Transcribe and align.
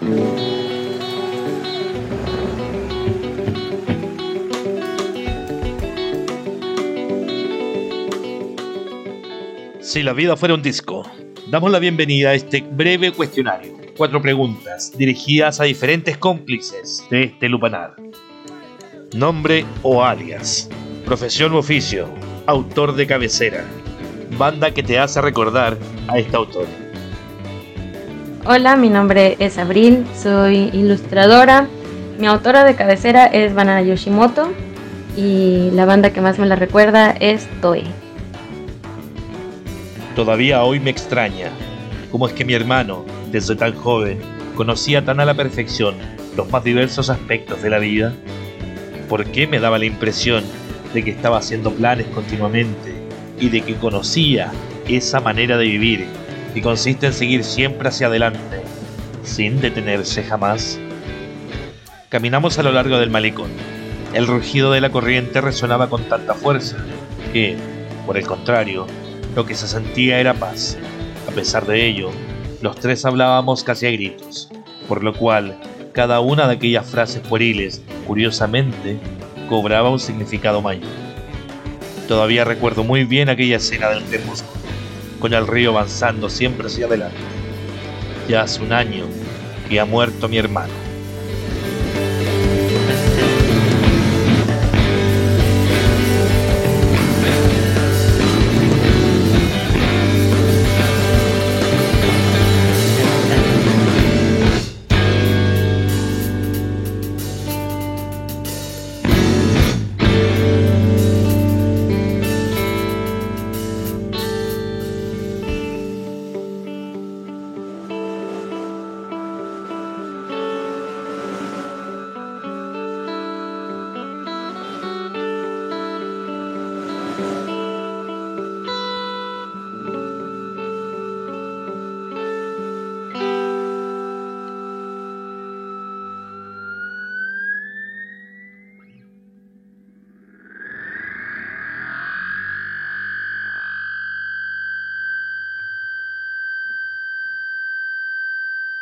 Si 0.00 0.06
la 10.02 10.14
vida 10.14 10.38
fuera 10.38 10.54
un 10.54 10.62
disco, 10.62 11.02
damos 11.48 11.70
la 11.70 11.78
bienvenida 11.78 12.30
a 12.30 12.34
este 12.34 12.62
breve 12.62 13.12
cuestionario. 13.12 13.76
Cuatro 13.94 14.22
preguntas 14.22 14.96
dirigidas 14.96 15.60
a 15.60 15.64
diferentes 15.64 16.16
cómplices 16.16 17.04
de 17.10 17.24
este 17.24 17.50
lupanar. 17.50 17.96
Nombre 19.14 19.66
o 19.82 20.02
alias. 20.02 20.70
Profesión 21.04 21.52
u 21.52 21.58
oficio. 21.58 22.08
Autor 22.46 22.94
de 22.94 23.06
cabecera. 23.06 23.66
Banda 24.38 24.72
que 24.72 24.82
te 24.82 24.98
hace 24.98 25.20
recordar 25.20 25.76
a 26.08 26.18
este 26.18 26.36
autor. 26.36 26.89
Hola, 28.46 28.74
mi 28.76 28.88
nombre 28.88 29.36
es 29.38 29.58
Abril, 29.58 30.06
soy 30.16 30.70
ilustradora. 30.72 31.68
Mi 32.18 32.26
autora 32.26 32.64
de 32.64 32.74
cabecera 32.74 33.26
es 33.26 33.54
Banana 33.54 33.82
Yoshimoto 33.82 34.50
y 35.14 35.68
la 35.74 35.84
banda 35.84 36.14
que 36.14 36.22
más 36.22 36.38
me 36.38 36.46
la 36.46 36.56
recuerda 36.56 37.10
es 37.10 37.46
Toei. 37.60 37.84
Todavía 40.16 40.62
hoy 40.62 40.80
me 40.80 40.88
extraña 40.88 41.50
cómo 42.10 42.26
es 42.26 42.32
que 42.32 42.46
mi 42.46 42.54
hermano, 42.54 43.04
desde 43.30 43.56
tan 43.56 43.74
joven, 43.74 44.18
conocía 44.54 45.04
tan 45.04 45.20
a 45.20 45.26
la 45.26 45.34
perfección 45.34 45.94
los 46.34 46.50
más 46.50 46.64
diversos 46.64 47.10
aspectos 47.10 47.60
de 47.60 47.68
la 47.68 47.78
vida. 47.78 48.14
¿Por 49.10 49.26
qué 49.26 49.48
me 49.48 49.60
daba 49.60 49.78
la 49.78 49.84
impresión 49.84 50.44
de 50.94 51.04
que 51.04 51.10
estaba 51.10 51.36
haciendo 51.36 51.72
planes 51.72 52.06
continuamente 52.06 52.94
y 53.38 53.50
de 53.50 53.60
que 53.60 53.74
conocía 53.74 54.50
esa 54.88 55.20
manera 55.20 55.58
de 55.58 55.66
vivir 55.66 56.19
que 56.54 56.62
consiste 56.62 57.06
en 57.06 57.12
seguir 57.12 57.44
siempre 57.44 57.88
hacia 57.88 58.08
adelante, 58.08 58.62
sin 59.22 59.60
detenerse 59.60 60.22
jamás. 60.22 60.78
Caminamos 62.08 62.58
a 62.58 62.62
lo 62.62 62.72
largo 62.72 62.98
del 62.98 63.10
malecón. 63.10 63.50
El 64.14 64.26
rugido 64.26 64.72
de 64.72 64.80
la 64.80 64.90
corriente 64.90 65.40
resonaba 65.40 65.88
con 65.88 66.02
tanta 66.04 66.34
fuerza 66.34 66.76
que, 67.32 67.56
por 68.06 68.16
el 68.16 68.26
contrario, 68.26 68.86
lo 69.36 69.46
que 69.46 69.54
se 69.54 69.68
sentía 69.68 70.18
era 70.18 70.34
paz. 70.34 70.76
A 71.28 71.30
pesar 71.32 71.66
de 71.66 71.86
ello, 71.86 72.10
los 72.60 72.76
tres 72.76 73.04
hablábamos 73.04 73.62
casi 73.62 73.86
a 73.86 73.90
gritos, 73.90 74.48
por 74.88 75.04
lo 75.04 75.14
cual 75.14 75.58
cada 75.92 76.20
una 76.20 76.46
de 76.48 76.54
aquellas 76.54 76.88
frases 76.88 77.20
pueriles, 77.20 77.82
curiosamente, 78.06 78.98
cobraba 79.48 79.90
un 79.90 80.00
significado 80.00 80.60
mayor. 80.60 80.90
Todavía 82.08 82.44
recuerdo 82.44 82.82
muy 82.82 83.04
bien 83.04 83.28
aquella 83.28 83.56
escena 83.56 83.90
del 83.90 84.02
crepúsculo, 84.02 84.59
con 85.20 85.34
el 85.34 85.46
río 85.46 85.70
avanzando 85.70 86.28
siempre 86.28 86.66
hacia 86.66 86.86
adelante. 86.86 87.18
Ya 88.28 88.42
hace 88.42 88.62
un 88.62 88.72
año 88.72 89.04
que 89.68 89.78
ha 89.78 89.84
muerto 89.84 90.28
mi 90.28 90.38
hermano. 90.38 90.89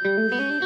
Música 0.00 0.57